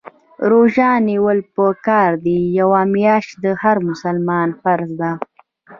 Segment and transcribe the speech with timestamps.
[0.51, 5.11] روژه نیول په کال کي یوه میاشت د هر مسلمان فریضه ده